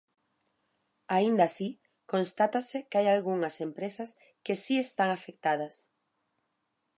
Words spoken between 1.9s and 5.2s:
constátase que hai algunhas empresas que si están